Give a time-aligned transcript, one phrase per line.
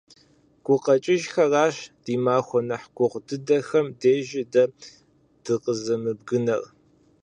[0.65, 4.63] ГукъэкӀыжхэращ ди махуэ нэхъ гугъу дыдэхэм дежи дэ
[5.43, 6.61] дыкъэзымыбгынэр.